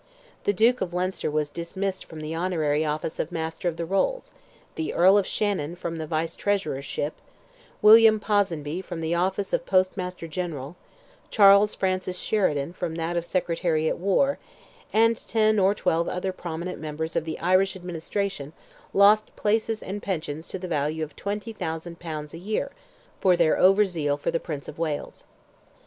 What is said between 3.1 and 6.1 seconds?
of Master of the Rolls; the Earl of Shannon, from the